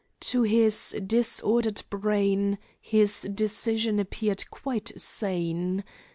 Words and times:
To 0.21 0.41
his 0.41 0.97
disordered 1.05 1.83
brain 1.91 2.57
his 2.81 3.21
decision 3.31 3.99
appeared 3.99 4.49
quite 4.49 4.91
sane. 4.99 5.83